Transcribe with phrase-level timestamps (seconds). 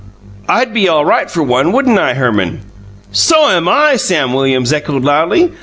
[0.49, 2.61] I'D be all right for one, wouldn't I, Herman?"
[3.11, 5.51] "So am I!" Sam Williams echoed loudly.